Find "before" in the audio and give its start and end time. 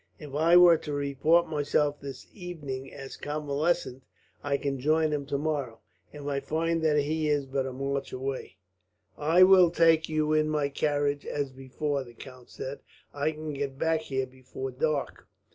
11.51-12.03, 14.25-14.71